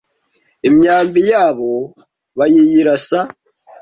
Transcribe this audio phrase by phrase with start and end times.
[0.67, 1.71] Imyambi yabo
[2.37, 3.19] bayiyirasa